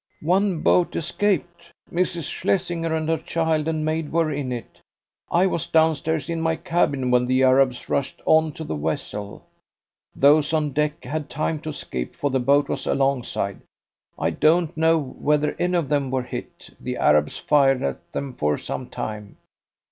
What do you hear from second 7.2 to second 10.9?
the Arabs rushed on to the vessel. Those on